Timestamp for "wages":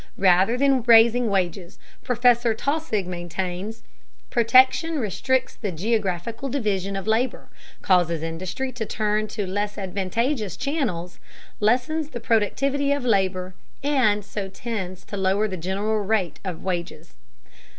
1.29-1.77, 16.63-17.13